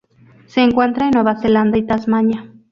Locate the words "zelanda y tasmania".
1.39-2.49